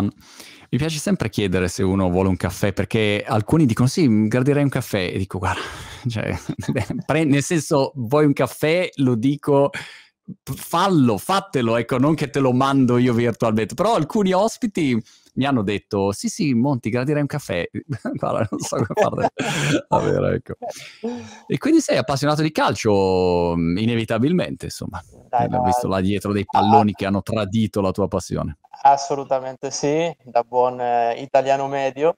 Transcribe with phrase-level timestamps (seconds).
[0.00, 4.68] mi piace sempre chiedere se uno vuole un caffè perché alcuni dicono sì, gradirei un
[4.68, 5.10] caffè.
[5.12, 5.60] E dico guarda,
[6.08, 6.36] cioè,
[7.24, 9.70] nel senso vuoi un caffè, lo dico
[10.44, 15.02] fallo, fatelo, ecco, non che te lo mando io virtualmente, però alcuni ospiti
[15.34, 17.64] mi hanno detto sì sì Monti gradirei un caffè.
[18.14, 19.28] Guarda non so come
[19.88, 20.54] Vabbè, ecco.
[21.46, 25.02] e quindi sei appassionato di calcio inevitabilmente insomma.
[25.28, 28.58] Dai, ho visto là dietro dei palloni che hanno tradito la tua passione.
[28.82, 32.14] Assolutamente sì da buon eh, italiano medio.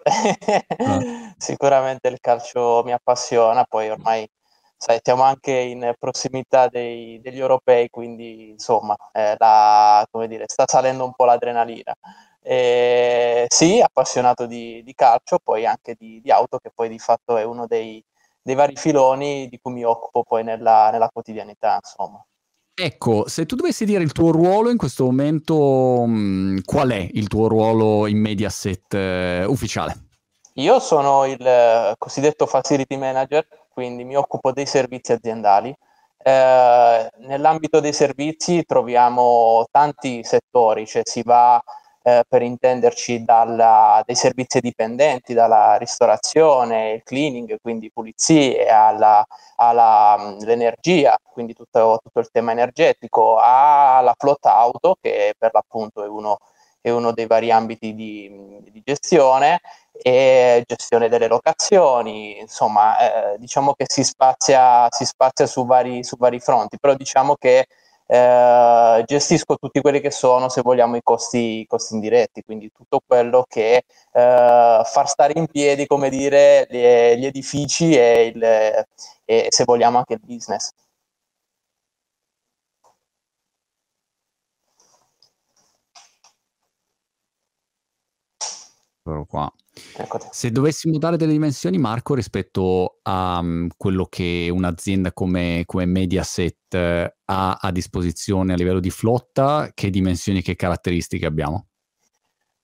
[0.79, 0.99] Ah.
[1.37, 4.29] sicuramente il calcio mi appassiona poi ormai
[4.77, 10.65] sai, siamo anche in prossimità dei, degli europei quindi insomma eh, la, come dire, sta
[10.67, 11.95] salendo un po' l'adrenalina
[12.47, 17.39] eh, sì, appassionato di, di, calcio, poi anche di, di, auto, che poi di fatto
[17.39, 18.05] è uno dei,
[18.43, 22.23] dei vari filoni di cui mi occupo poi nella, nella, quotidianità, insomma.
[22.75, 27.09] Ecco, se tu dovessi dire il tuo ruolo in questo momento, mh, mm, qual è
[27.13, 30.09] il tuo ruolo in Mediaset eh, ufficiale?
[30.55, 35.75] Io sono il eh, cosiddetto facility manager, quindi mi occupo dei servizi aziendali.
[36.23, 41.63] Eh, nell'ambito dei servizi troviamo tanti settori, cioè si va
[42.07, 48.67] eh, per intenderci dalla, dai servizi dipendenti, dalla ristorazione, il cleaning, quindi pulizie,
[49.57, 56.39] all'energia, quindi tutto, tutto, il tema energetico, alla flotta auto, che per l'appunto è uno,
[56.83, 59.61] è uno dei vari ambiti di, di gestione,
[59.93, 62.99] e gestione delle locazioni, insomma,
[63.33, 67.67] eh, diciamo che si spazia, si spazia su, vari, su vari fronti, però diciamo che
[68.07, 73.01] eh, gestisco tutti quelli che sono, se vogliamo, i costi, i costi indiretti, quindi tutto
[73.07, 73.85] quello che eh,
[74.85, 78.43] far stare in piedi, come dire, gli, gli edifici e, il,
[79.25, 80.71] e, se vogliamo, anche il business.
[89.07, 89.53] Eccolo qua.
[89.97, 90.27] Eccoti.
[90.31, 96.75] Se dovessimo dare delle dimensioni, Marco, rispetto a um, quello che un'azienda come, come Mediaset
[96.75, 101.67] uh, ha a disposizione a livello di flotta, che dimensioni, che caratteristiche abbiamo?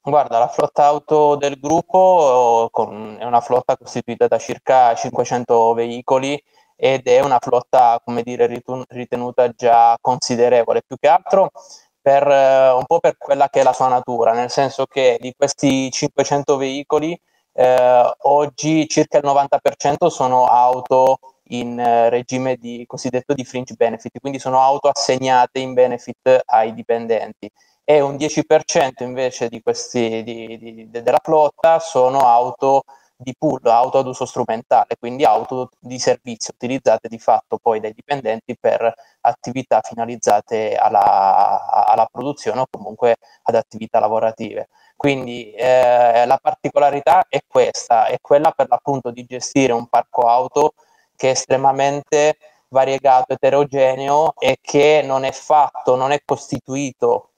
[0.03, 6.43] Guarda, la flotta auto del gruppo con, è una flotta costituita da circa 500 veicoli
[6.75, 10.83] ed è una flotta, come dire, ritenuta già considerevole.
[10.87, 11.51] Più che altro
[12.01, 15.35] per, eh, un po' per quella che è la sua natura, nel senso che di
[15.37, 17.19] questi 500 veicoli
[17.53, 21.19] eh, oggi circa il 90% sono auto
[21.49, 26.75] in eh, regime di cosiddetto di fringe benefit, quindi sono auto assegnate in benefit ai
[26.75, 27.51] dipendenti.
[27.85, 32.85] E un 10% invece di questi, di, di, de, della flotta sono auto
[33.23, 37.93] di pool, auto ad uso strumentale, quindi auto di servizio utilizzate di fatto poi dai
[37.93, 44.69] dipendenti per attività finalizzate alla, alla produzione o comunque ad attività lavorative.
[44.97, 50.75] Quindi eh, la particolarità è questa, è quella per l'appunto di gestire un parco auto
[51.17, 52.37] che è estremamente
[52.69, 57.31] variegato, eterogeneo e che non è fatto, non è costituito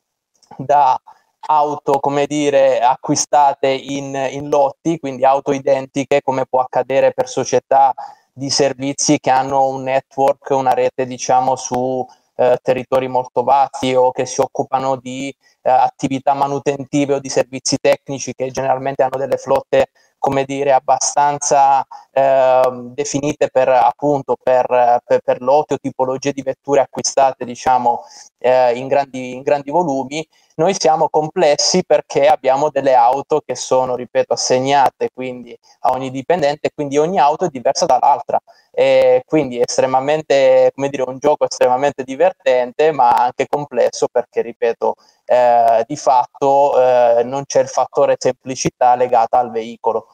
[0.57, 1.01] da
[1.47, 7.93] auto, come dire, acquistate in, in lotti, quindi auto identiche, come può accadere per società
[8.33, 14.11] di servizi che hanno un network, una rete, diciamo, su eh, territori molto vasti o
[14.11, 19.37] che si occupano di eh, attività manutentive o di servizi tecnici che generalmente hanno delle
[19.37, 19.89] flotte
[20.23, 22.61] come dire, abbastanza eh,
[22.95, 28.05] definite per appunto per, per, per lotte o tipologie di vetture acquistate diciamo
[28.39, 30.25] eh, in, grandi, in grandi volumi,
[30.57, 36.71] noi siamo complessi perché abbiamo delle auto che sono, ripeto, assegnate quindi a ogni dipendente,
[36.75, 38.39] quindi ogni auto è diversa dall'altra.
[38.71, 44.95] E quindi è estremamente, come dire, un gioco estremamente divertente, ma anche complesso perché, ripeto,
[45.33, 50.09] eh, di fatto eh, non c'è il fattore semplicità legata al veicolo.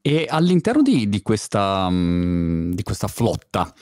[0.00, 3.72] E all'interno di, di, questa, um, di questa, flotta,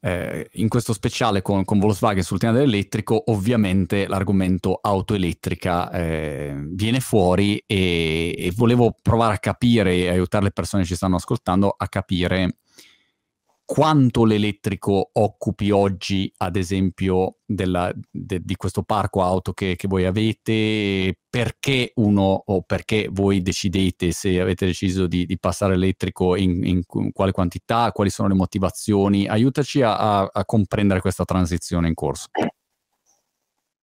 [0.00, 6.54] eh, in questo speciale con, con, Volkswagen sul tema dell'elettrico, ovviamente l'argomento auto elettrica eh,
[6.56, 11.16] viene fuori e, e, volevo provare a capire e aiutare le persone che ci stanno
[11.16, 12.56] ascoltando a capire
[13.72, 20.06] quanto l'elettrico occupi oggi, ad esempio, della, de, di questo parco auto che, che, voi
[20.06, 26.66] avete, perché uno o perché voi decidete se avete deciso di, di passare elettrico in,
[26.66, 31.86] in, in, quale quantità, quali sono le motivazioni, aiutaci a, a, a comprendere questa transizione
[31.86, 32.26] in corso.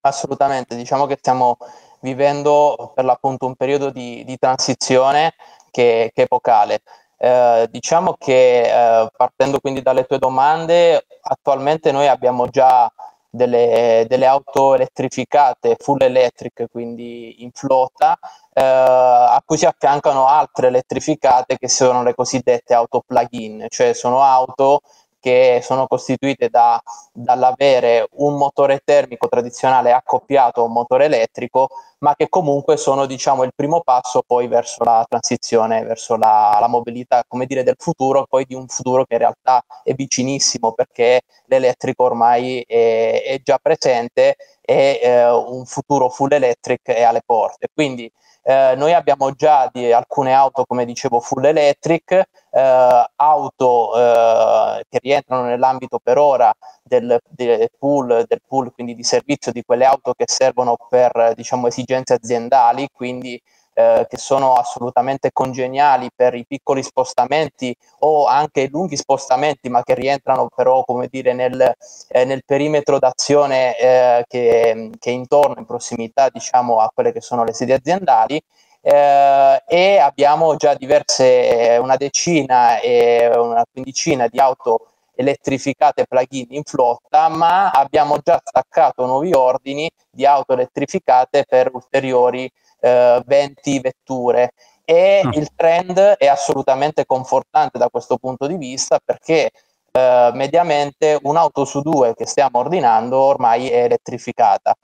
[0.01, 1.55] Assolutamente, diciamo che stiamo
[2.01, 5.33] vivendo per l'appunto un periodo di, di transizione
[5.71, 6.81] che, che è epocale.
[7.19, 12.91] Eh, diciamo che eh, partendo quindi dalle tue domande, attualmente noi abbiamo già
[13.29, 18.17] delle, delle, auto elettrificate full electric, quindi in flotta,
[18.53, 24.21] eh, a cui si affiancano altre elettrificate che sono le cosiddette auto plug-in, cioè sono
[24.21, 24.81] auto
[25.19, 26.81] che sono costituite da,
[27.11, 31.67] dall'avere un motore termico tradizionale accoppiato a un motore elettrico,
[31.99, 36.67] ma che comunque sono diciamo, il primo passo poi verso la transizione, verso la, la,
[36.67, 41.21] mobilità, come dire, del futuro, poi di un futuro che in realtà è vicinissimo perché
[41.45, 47.67] l'elettrico ormai è, è già presente e eh, un futuro full electric è alle porte.
[47.73, 48.11] Quindi
[48.49, 52.11] eh, noi abbiamo già di, alcune auto, come dicevo, full electric,
[52.49, 59.03] eh, auto eh, che rientrano nell'ambito per ora del, del, pool, del pool, quindi di
[59.03, 63.41] servizio di quelle auto che servono per diciamo, esigenze aziendali, quindi
[63.79, 69.83] eh, che sono assolutamente congeniali per i piccoli spostamenti o anche i lunghi spostamenti, ma
[69.83, 71.75] che rientrano però, come dire, nel,
[72.07, 77.21] eh, nel perimetro d'azione eh, che, che, è intorno, in prossimità, diciamo, a quelle che
[77.21, 78.41] sono le sedi aziendali.
[78.81, 86.63] Eh, e abbiamo già diverse, una decina e una quindicina di auto elettrificate plug-in in
[86.63, 92.49] flotta, ma abbiamo già staccato nuovi ordini di auto elettrificate per ulteriori
[92.79, 94.53] eh, 20 vetture
[94.85, 95.31] e mm.
[95.33, 99.51] il trend è assolutamente confortante da questo punto di vista perché
[99.91, 104.75] eh, mediamente un'auto su due che stiamo ordinando ormai è elettrificata.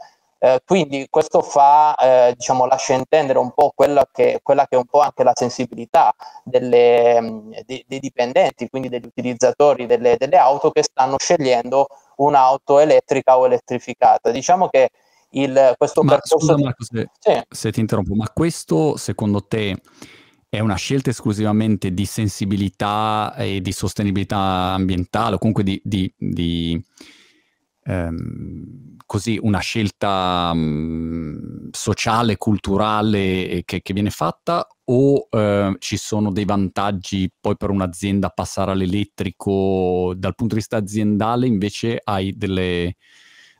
[0.43, 4.77] Eh, quindi questo fa, eh, diciamo, lascia intendere un po' quella che, quella che, è
[4.77, 6.13] un po' anche la sensibilità
[6.43, 11.87] delle, mm, dei, dei, dipendenti, quindi degli utilizzatori delle, delle, auto che stanno scegliendo
[12.17, 14.31] un'auto elettrica o elettrificata.
[14.31, 14.89] Diciamo che
[15.29, 16.39] il, questo ma percorso...
[16.39, 17.41] Scusa Marco se, sì.
[17.47, 19.81] se ti interrompo, ma questo secondo te
[20.49, 26.83] è una scelta esclusivamente di sensibilità e di sostenibilità ambientale o comunque di, di, di
[27.83, 36.31] ehm, così una scelta um, sociale, culturale che, che, viene fatta o eh, ci sono
[36.31, 42.95] dei vantaggi poi per un'azienda passare all'elettrico dal punto di vista aziendale invece hai delle,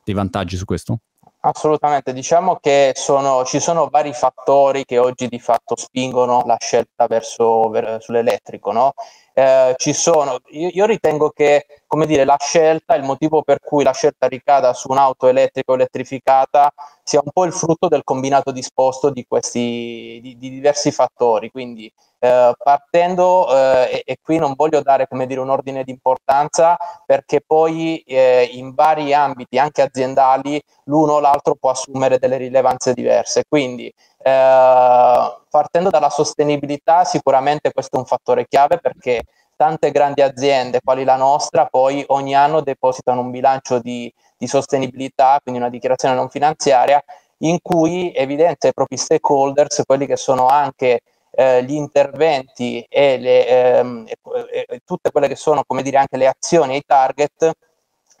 [0.02, 0.98] dei vantaggi su questo?
[1.46, 7.06] Assolutamente, diciamo che sono, ci sono vari fattori che oggi di fatto spingono la scelta
[7.06, 8.94] verso, ver, sull'elettrico, no?
[9.34, 13.82] Eh, ci sono, io, io, ritengo che, come dire, la scelta, il motivo per cui
[13.82, 16.72] la scelta ricada su un'auto elettrica o elettrificata
[17.02, 21.92] sia un po' il frutto del combinato disposto di questi, di, di diversi fattori, quindi
[22.24, 26.76] eh, partendo, eh, e, e, qui non voglio dare come dire, un ordine di importanza
[27.04, 32.94] perché poi eh, in vari ambiti, anche aziendali, l'uno o l'altro può assumere delle rilevanze
[32.94, 33.44] diverse.
[33.46, 33.92] Quindi
[34.26, 39.24] eh, partendo dalla sostenibilità, sicuramente questo è un fattore chiave perché
[39.54, 45.38] tante grandi aziende, quali la nostra, poi ogni anno depositano un bilancio di, di sostenibilità,
[45.42, 47.02] quindi una dichiarazione non finanziaria,
[47.38, 51.00] in cui evidenzia i propri stakeholders, quelli che sono anche
[51.30, 54.06] eh, gli interventi e, le, ehm,
[54.50, 57.52] e, e, tutte quelle che sono, come dire, anche le azioni e i target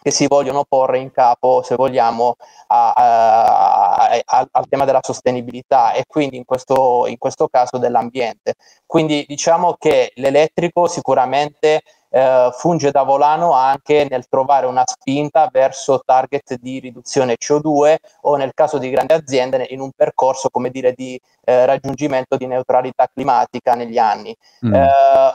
[0.04, 2.36] che si vogliono porre in capo, se vogliamo,
[2.66, 8.56] a, a, a, al tema della sostenibilità e quindi in questo, in questo caso dell'ambiente.
[8.84, 11.80] Quindi diciamo che l'elettrico sicuramente
[12.10, 18.36] eh, funge da volano anche nel trovare una spinta verso target di riduzione CO2 o
[18.36, 23.08] nel caso di grandi aziende in un percorso come dire di eh, raggiungimento di neutralità
[23.10, 24.36] climatica negli anni.
[24.66, 24.74] Mm.
[24.74, 25.34] Eh,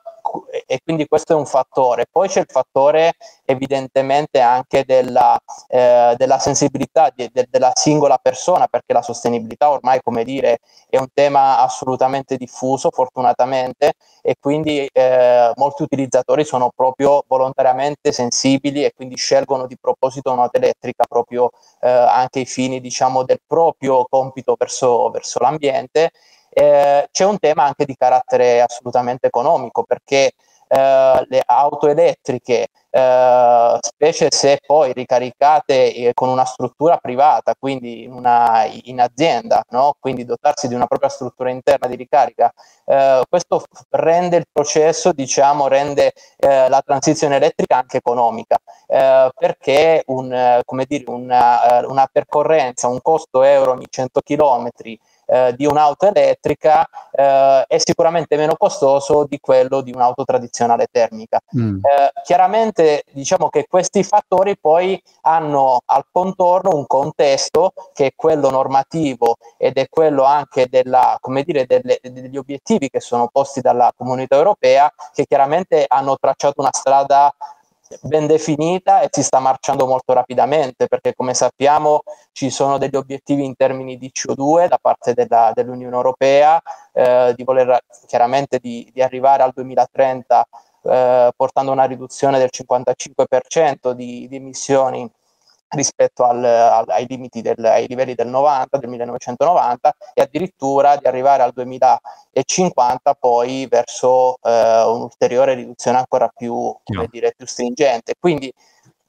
[0.66, 2.06] e quindi questo è un fattore.
[2.10, 3.14] Poi c'è il fattore
[3.46, 10.02] evidentemente anche della, eh, della sensibilità di, de, della singola persona, perché la sostenibilità ormai,
[10.04, 10.60] come dire,
[10.90, 18.84] è un tema assolutamente diffuso, fortunatamente, e quindi eh, molti utilizzatori sono proprio volontariamente sensibili
[18.84, 21.50] e quindi scelgono di proposito un'auto elettrica proprio
[21.82, 26.12] eh, anche ai fini, diciamo, del proprio compito verso, verso l'ambiente
[26.50, 30.34] eh, c'è un tema anche di carattere assolutamente economico perché
[30.72, 38.04] eh, le auto elettriche, eh, specie se poi ricaricate eh, con una struttura privata, quindi
[38.04, 39.96] in, una, in azienda, no?
[40.00, 42.54] quindi dotarsi di una propria struttura interna di ricarica,
[42.86, 50.62] eh, questo rende il processo, diciamo, rende eh, la transizione elettrica anche economica, perché un,
[50.88, 54.70] dire, una, una percorrenza, un costo euro ogni 100 km
[55.30, 61.40] eh, di un'auto elettrica eh, è sicuramente meno costoso di quello di un'auto tradizionale termica.
[61.56, 61.78] Mm.
[61.78, 68.50] Eh, chiaramente diciamo che questi fattori poi hanno al contorno un contesto che è quello
[68.50, 73.92] normativo ed è quello anche della, come dire, delle, degli obiettivi che sono posti dalla
[73.96, 77.34] comunità europea che chiaramente hanno tracciato una strada
[78.02, 83.44] ben definita e si sta marciando molto rapidamente perché come sappiamo ci sono degli obiettivi
[83.44, 86.62] in termini di CO2 da parte della, dell'Unione Europea,
[86.94, 90.48] eh, di voler chiaramente di, di arrivare al 2030
[90.82, 95.10] eh, portando una riduzione del 55% di, di emissioni
[95.70, 101.44] rispetto al, al, ai, del, ai livelli del 90, del 1990 e addirittura di arrivare
[101.44, 107.08] al 2050 poi verso eh, un'ulteriore riduzione ancora più, no.
[107.10, 108.16] dire, più stringente.
[108.20, 108.52] Quindi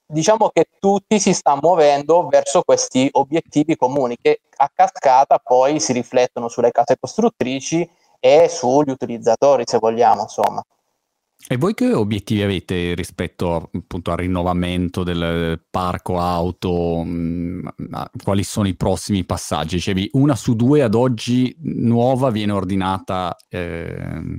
[0.06, 5.92] diciamo che tutti si stanno muovendo verso questi obiettivi comuni che a cascata poi si
[5.92, 7.88] riflettono sulle case costruttrici
[8.18, 10.62] e sugli utilizzatori, se vogliamo, insomma.
[11.48, 17.02] E voi che obiettivi avete rispetto appunto al rinnovamento del parco auto?
[17.04, 17.66] Mm,
[18.22, 19.76] quali sono i prossimi passaggi?
[19.76, 23.96] Dicevi una su due ad oggi nuova viene ordinata eh,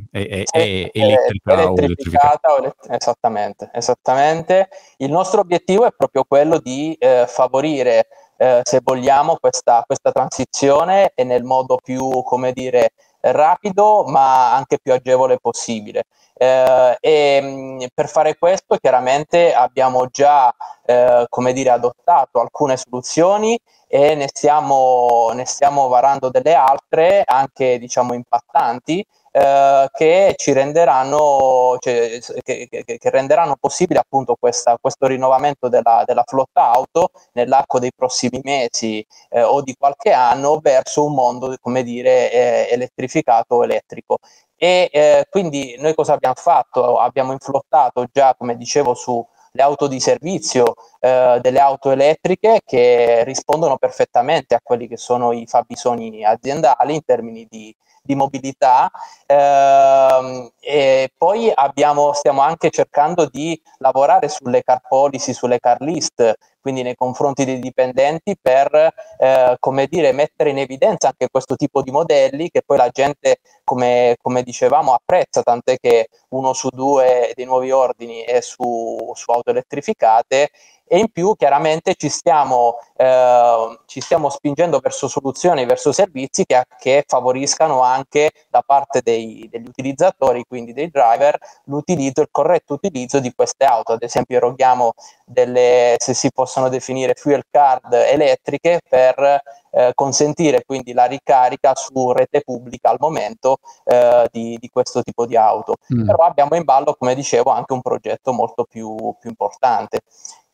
[0.09, 2.75] è, è, è elettrica o elettrificata?
[2.89, 4.69] Esattamente, esattamente.
[4.97, 11.11] Il nostro obiettivo è proprio quello di eh, favorire, eh, se vogliamo, questa, questa transizione
[11.15, 16.03] e nel modo più, come dire, rapido ma anche più agevole possibile.
[16.33, 20.53] Eh, e mh, per fare questo chiaramente abbiamo già
[20.85, 27.77] eh, come dire, adottato alcune soluzioni e ne stiamo, ne stiamo varando delle altre anche
[27.77, 35.07] diciamo impattanti eh, che ci renderanno, cioè, che, che, che, renderanno possibile appunto questa, questo
[35.07, 41.05] rinnovamento della, della, flotta auto nell'arco dei prossimi mesi eh, o di qualche anno verso
[41.05, 44.17] un mondo, come dire, eh, elettrificato o elettrico.
[44.57, 46.97] E eh, quindi noi cosa abbiamo fatto?
[46.99, 53.23] Abbiamo inflottato già, come dicevo, su le auto di servizio eh, delle auto elettriche che
[53.23, 58.89] rispondono perfettamente a quelli che sono i fabbisogni aziendali in termini di, di mobilità
[59.25, 66.37] eh, e poi abbiamo, stiamo anche cercando di lavorare sulle car policy, sulle car list
[66.61, 71.81] quindi nei confronti dei dipendenti per eh, come dire, mettere in evidenza anche questo tipo
[71.81, 77.31] di modelli che poi la gente, come, come dicevamo, apprezza, tant'è che uno su due
[77.35, 80.51] dei nuovi ordini è su, su auto elettrificate
[80.93, 86.65] e in più chiaramente ci stiamo, eh, ci stiamo spingendo verso soluzioni, verso servizi che,
[86.77, 93.21] che favoriscano anche da parte dei, degli utilizzatori, quindi dei driver, l'utilizzo, il corretto utilizzo
[93.21, 93.93] di queste auto.
[93.93, 94.91] Ad esempio eroghiamo
[95.23, 102.11] delle, se si possono definire, fuel card elettriche per eh, consentire quindi la ricarica su
[102.11, 105.75] rete pubblica al momento eh, di, di, questo tipo di auto.
[105.93, 106.05] Mm.
[106.05, 110.01] Però abbiamo in ballo, come dicevo, anche un progetto molto più, più importante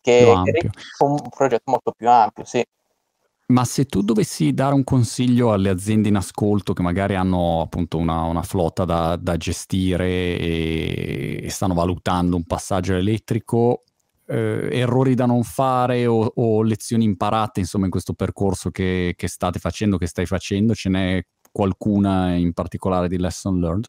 [0.07, 2.63] che è un progetto molto più ampio, sì.
[3.47, 7.97] Ma se tu dovessi dare un consiglio alle aziende in ascolto che magari hanno appunto
[7.97, 13.83] una, una flotta da, da gestire e, e, stanno valutando un passaggio elettrico,
[14.25, 19.27] eh, errori da non fare o, o, lezioni imparate insomma in questo percorso che, che
[19.29, 23.85] state facendo, che stai facendo, ce n'è qualcuna in particolare di lesson learned?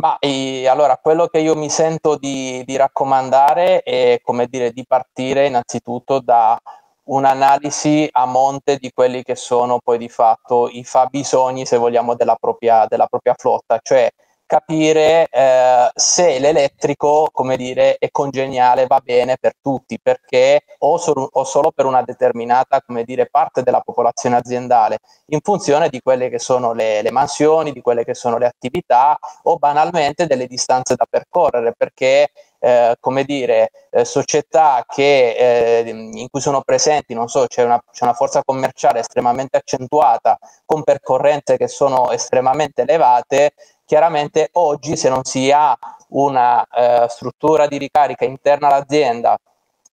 [0.00, 4.86] Ma e, allora, quello che io mi sento di, di raccomandare è, come dire, di
[4.86, 6.58] partire innanzitutto da
[7.04, 12.36] un'analisi a monte di quelli che sono poi di fatto i fabbisogni, se vogliamo, della
[12.36, 14.10] propria, della propria flotta, cioè
[14.50, 21.28] capire eh, se l'elettrico, come dire, è congeniale, va bene per tutti, perché o, solo,
[21.30, 26.28] o solo per una determinata, come dire, parte della popolazione aziendale, in funzione di quelle
[26.28, 30.96] che sono le, le mansioni, di quelle che sono le attività o banalmente delle distanze
[30.96, 37.28] da percorrere, perché eh, come dire, eh, società che, eh, in cui sono presenti, non
[37.28, 43.54] so, c'è una, c'è una, forza commerciale estremamente accentuata con percorrenze che sono estremamente elevate,
[43.90, 45.76] chiaramente oggi se non si ha
[46.10, 49.36] una eh, struttura di ricarica interna all'azienda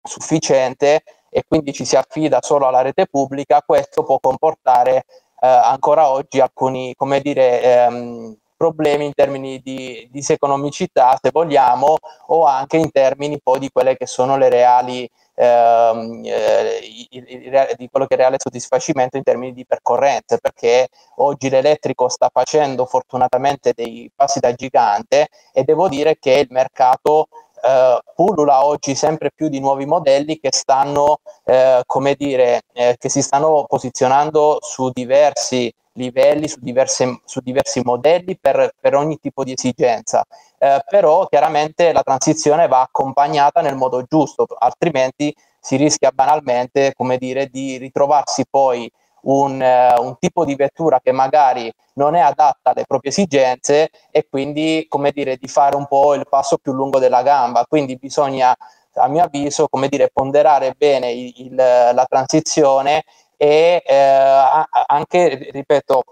[0.02, 5.04] sufficiente e quindi ci si affida solo alla rete pubblica, questo può comportare
[5.40, 11.96] eh, ancora oggi alcuni, come dire, ehm, problemi in termini di diseconomicità, se vogliamo,
[12.26, 18.07] o anche in termini poi di quelle che sono le reali ehm, eh, di quello
[18.07, 24.11] che è reale soddisfacimento in termini di percorrenze, perché oggi l'elettrico sta facendo fortunatamente dei
[24.14, 27.29] passi da gigante e devo dire che il mercato
[27.64, 33.09] Uh, pullula oggi sempre più di nuovi modelli che stanno, uh, come dire, uh, che
[33.09, 39.44] si stanno posizionando su diversi livelli, su, diverse, su diversi modelli per, per, ogni tipo
[39.44, 40.24] di esigenza,
[40.58, 47.16] eh, però chiaramente la transizione va accompagnata nel modo giusto, altrimenti si rischia banalmente, come
[47.16, 48.90] dire, di ritrovarsi poi
[49.22, 54.26] un, uh, un, tipo di vettura che magari non è adatta alle proprie esigenze e
[54.28, 57.64] quindi, come dire, di fare un po' il passo più lungo della gamba.
[57.66, 58.54] Quindi bisogna
[58.96, 63.04] a mio avviso, come dire, ponderare bene il, il, la transizione
[63.44, 66.02] e eh, anche, ripeto,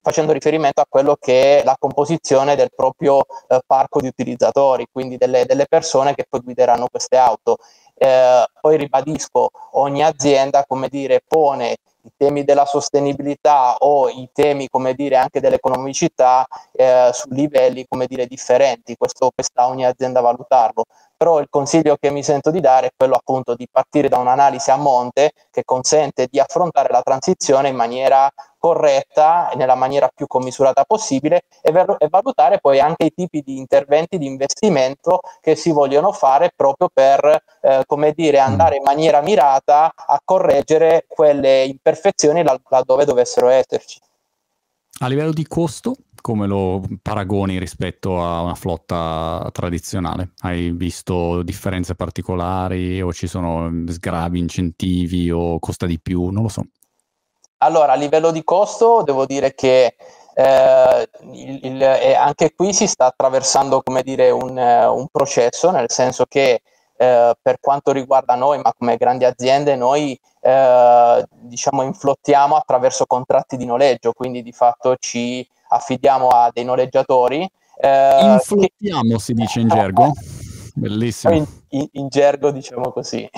[0.00, 5.18] facendo riferimento a quello che è la composizione del proprio eh, parco di utilizzatori, quindi
[5.18, 7.58] delle, delle, persone che poi guideranno queste auto.
[7.94, 14.68] Eh, poi ribadisco, ogni azienda, come dire, pone i temi della sostenibilità o i temi,
[14.70, 18.96] come dire, anche dell'economicità eh, su livelli, come dire, differenti.
[18.96, 20.84] Questo, questa ogni azienda valutarlo
[21.18, 24.70] però il consiglio che mi sento di dare è quello appunto di partire da un'analisi
[24.70, 30.28] a monte che consente di affrontare la transizione in maniera corretta e nella maniera più
[30.28, 35.56] commisurata possibile e, ver- e, valutare poi anche i tipi di interventi di investimento che
[35.56, 41.64] si vogliono fare proprio per, eh, come dire, andare in maniera mirata a correggere quelle
[41.64, 43.98] imperfezioni laddove dovessero esserci.
[45.00, 50.30] A livello di costo, come lo paragoni rispetto a una flotta tradizionale?
[50.40, 56.30] Hai visto differenze particolari o ci sono sgravi, incentivi o costa di più?
[56.30, 56.64] Non lo so.
[57.58, 59.94] Allora, a livello di costo devo dire che
[60.34, 61.82] eh, il, il,
[62.18, 66.62] anche qui si sta attraversando dire, un, un processo, nel senso che
[66.96, 73.56] eh, per quanto riguarda noi, ma come grandi aziende, noi eh, diciamo inflottiamo attraverso contratti
[73.56, 77.46] di noleggio, quindi di fatto ci affidiamo a dei noleggiatori.
[77.80, 79.18] Eh, inflottiamo che...
[79.18, 80.12] si dice in gergo.
[80.74, 81.34] Bellissimo.
[81.34, 83.28] In, in, in, gergo diciamo così.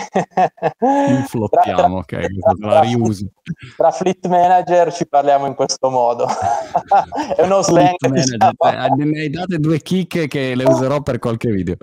[0.79, 3.27] Inflottiamo, tra, ok, tra, la riuso.
[3.77, 6.27] Tra fleet manager ci parliamo in questo modo.
[7.37, 7.97] È uno slang.
[7.99, 8.51] Diciamo.
[8.61, 11.77] Eh, ne hai date due chicche che le userò per qualche video.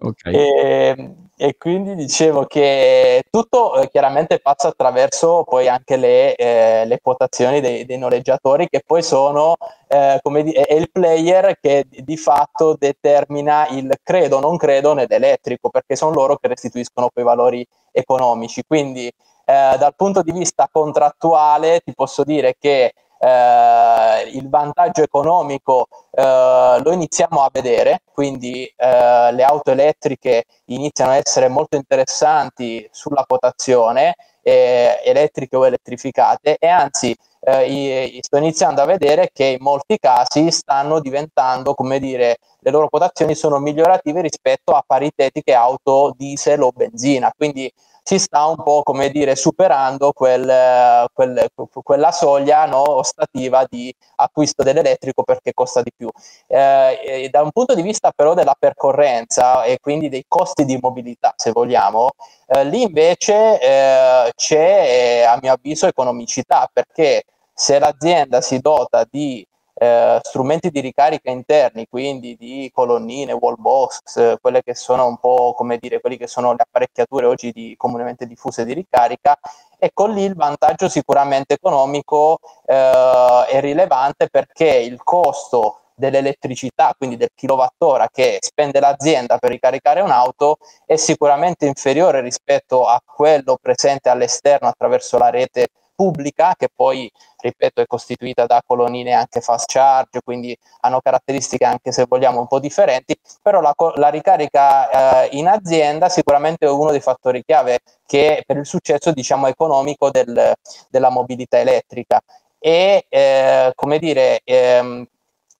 [0.00, 0.26] Ok.
[0.26, 6.98] E, e quindi dicevo che tutto eh, chiaramente passa attraverso poi anche le, eh, le
[7.00, 9.54] quotazioni dei, dei, noleggiatori che poi sono
[9.86, 14.94] eh, come di, è il player che di fatto determina il credo o non credo
[14.94, 15.37] nell'elettrico
[15.70, 18.62] perché sono loro che restituiscono quei valori economici.
[18.66, 19.12] Quindi eh,
[19.44, 26.92] dal punto di vista contrattuale ti posso dire che eh, il vantaggio economico eh, lo
[26.92, 34.14] iniziamo a vedere, quindi eh, le auto elettriche iniziano a essere molto interessanti sulla quotazione,
[34.42, 40.50] eh, elettriche o elettrificate, e anzi eh, sto iniziando a vedere che in molti casi
[40.50, 46.72] stanno diventando, come dire, le loro quotazioni sono migliorative rispetto a paritetiche auto diesel o
[46.72, 47.32] benzina.
[47.36, 47.72] Quindi
[48.08, 51.46] si sta un po' come dire superando quel, quel,
[51.82, 56.08] quella soglia no, ostativa di acquisto dell'elettrico perché costa di più.
[56.46, 61.34] Eh, da un punto di vista però della percorrenza e quindi dei costi di mobilità,
[61.36, 62.08] se vogliamo,
[62.46, 69.46] eh, lì invece eh, c'è a mio avviso economicità perché se l'azienda si dota di
[69.78, 75.54] eh, strumenti di ricarica interni, quindi di colonnine, wallbox, eh, quelle che sono un po'
[75.56, 79.38] come dire, quelli che sono le apparecchiature oggi di, comunemente diffuse di ricarica,
[79.78, 87.30] ecco lì il vantaggio sicuramente economico eh, è rilevante perché il costo dell'elettricità, quindi del
[87.34, 94.68] kilowattora che spende l'azienda per ricaricare un'auto, è sicuramente inferiore rispetto a quello presente all'esterno
[94.68, 100.56] attraverso la rete pubblica, che poi, ripeto, è costituita da colonnine anche fast charge, quindi
[100.82, 106.08] hanno caratteristiche anche se vogliamo un po' differenti, però la, la ricarica eh, in azienda
[106.08, 110.54] sicuramente è uno dei fattori chiave che per il successo diciamo economico del,
[110.88, 112.20] della mobilità elettrica.
[112.60, 115.04] E eh, come dire ehm,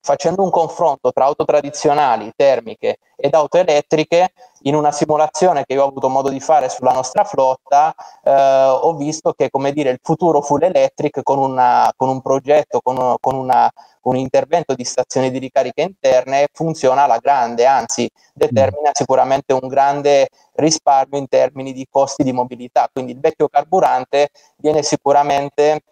[0.08, 5.84] facendo un confronto tra auto tradizionali, termiche ed auto elettriche, in una simulazione che io
[5.84, 7.94] ho avuto modo di fare sulla nostra flotta,
[8.24, 12.80] eh, ho visto che come dire, il futuro full electric con, una, con un progetto,
[12.80, 13.70] con, con una,
[14.04, 20.28] un intervento di stazioni di ricarica interne funziona alla grande, anzi determina sicuramente un grande
[20.54, 22.88] risparmio in termini di costi di mobilità.
[22.90, 25.82] Quindi il vecchio carburante viene sicuramente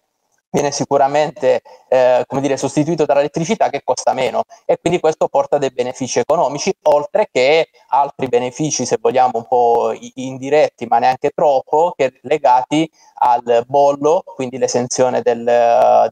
[0.56, 4.44] viene sicuramente eh, come dire, sostituito dall'elettricità che costa meno.
[4.64, 9.94] E quindi questo porta dei benefici economici oltre che altri benefici se vogliamo un po'
[10.14, 15.42] indiretti ma neanche troppo che legati al bollo quindi l'esenzione del,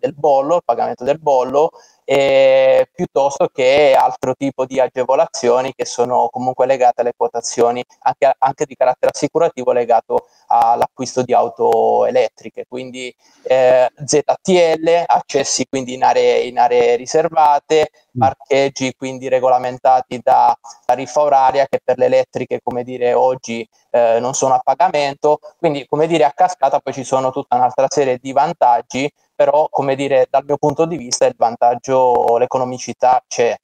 [0.00, 1.70] del bollo il pagamento del bollo
[2.04, 8.66] eh, piuttosto che altro tipo di agevolazioni che sono comunque legate alle quotazioni anche, anche
[8.66, 16.42] di carattere assicurativo legato all'acquisto di auto elettriche, quindi eh, ZTL, accessi quindi in aree,
[16.42, 17.90] in aree riservate.
[18.16, 24.34] Parcheggi quindi regolamentati da tariffa oraria che per le elettriche come dire oggi eh, non
[24.34, 28.32] sono a pagamento, quindi come dire a cascata poi ci sono tutta un'altra serie di
[28.32, 33.56] vantaggi però come dire dal mio punto di vista il vantaggio, l'economicità c'è.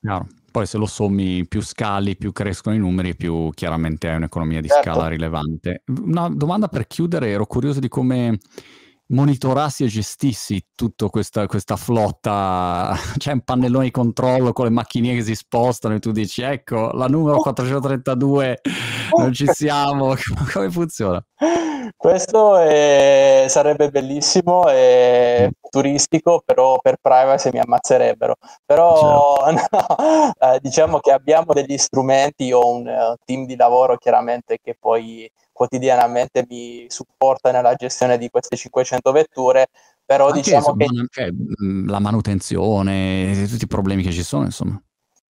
[0.00, 4.60] Chiaro, Poi se lo sommi più scali, più crescono i numeri, più chiaramente hai un'economia
[4.60, 4.90] di certo.
[4.90, 5.82] scala rilevante.
[5.86, 8.38] Una domanda per chiudere, ero curioso di come
[9.08, 15.14] monitorassi e gestissi tutta questa, questa flotta, c'è un pannellone di controllo con le macchinine
[15.14, 18.60] che si spostano e tu dici ecco la numero 432
[19.18, 20.14] non ci siamo,
[20.52, 21.24] come funziona?
[21.96, 28.36] Questo è, sarebbe bellissimo e turistico, però per privacy mi ammazzerebbero.
[28.64, 29.68] Però certo.
[29.72, 34.76] no, eh, diciamo che abbiamo degli strumenti, ho un uh, team di lavoro chiaramente che
[34.78, 39.66] poi quotidianamente mi supporta nella gestione di queste 500 vetture,
[40.04, 40.86] però Anche diciamo che...
[41.10, 41.28] Cioè,
[41.86, 44.80] la manutenzione, tutti i problemi che ci sono, insomma.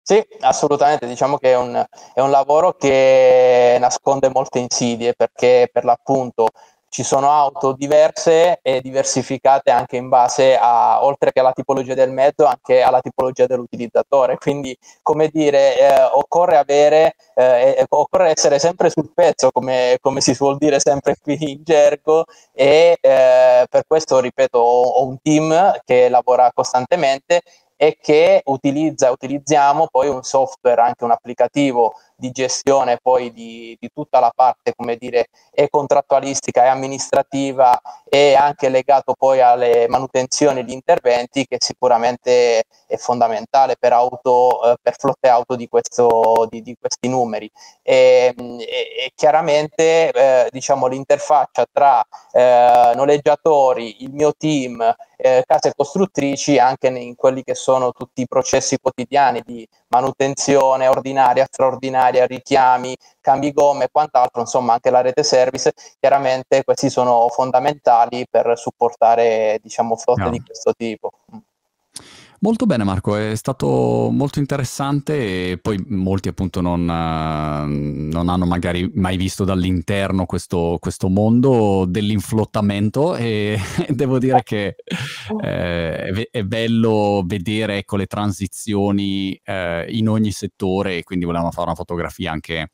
[0.09, 5.83] Sì, assolutamente, diciamo che è un, è un lavoro che nasconde molte insidie perché per
[5.83, 6.47] l'appunto
[6.87, 12.11] ci sono auto diverse e diversificate anche in base a, oltre che alla tipologia del
[12.13, 14.37] mezzo, anche alla tipologia dell'utilizzatore.
[14.37, 20.33] Quindi, come dire, eh, occorre avere, eh, occorre essere sempre sul pezzo, come, come, si
[20.33, 25.81] suol dire sempre qui in gergo, e eh, per questo, ripeto, ho, ho un team
[25.83, 27.41] che lavora costantemente
[27.77, 33.91] e che utilizza, utilizziamo poi un software, anche un applicativo di gestione poi di, di,
[33.93, 40.59] tutta la parte, come dire, e contrattualistica e amministrativa e anche legato poi alle manutenzioni
[40.59, 46.47] e gli interventi che sicuramente è fondamentale per, auto, eh, per flotte auto di, questo,
[46.49, 47.49] di, di questi numeri.
[47.83, 54.81] E, e, e chiaramente eh, diciamo, l'interfaccia tra eh, noleggiatori, il mio team,
[55.17, 61.47] eh, case costruttrici, anche in quelli che sono tutti i processi quotidiani di manutenzione ordinaria,
[61.49, 68.25] straordinaria, richiami, cambi gomme e quant'altro, insomma anche la rete service, chiaramente questi sono fondamentali
[68.29, 70.29] per supportare diciamo, flotte no.
[70.29, 71.11] di questo tipo.
[72.39, 78.91] Molto bene Marco, è stato molto interessante e poi molti appunto non, non hanno magari
[78.93, 83.57] mai visto dall'interno questo, questo mondo dell'inflottamento e
[83.89, 84.75] devo dire che
[85.41, 91.65] eh, è, bello vedere ecco, le transizioni eh, in ogni settore e quindi volevamo fare
[91.65, 92.69] una fotografia anche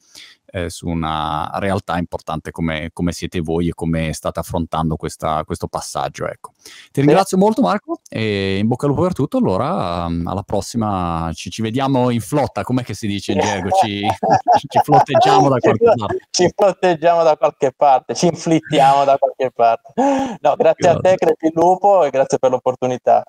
[0.53, 5.67] eh, su una realtà importante come, come, siete voi e come state affrontando questa, questo
[5.67, 6.27] passaggio.
[6.27, 6.51] Ecco.
[6.91, 9.37] Ti ringrazio molto Marco e in bocca al lupo per tutto.
[9.37, 13.69] Allora, um, alla prossima ci, ci, vediamo in flotta, com'è che si dice in gergo?
[13.81, 14.01] Ci,
[14.69, 16.17] ci flotteggiamo da qualche parte.
[16.29, 19.93] Ci flotteggiamo da qualche parte, ci inflittiamo da qualche parte.
[20.39, 23.23] No, grazie a te, Crepi Lupo, e grazie per l'opportunità.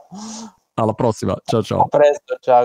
[0.75, 1.83] Alla prossima, ciao ciao.
[1.83, 2.63] A presto, ciao.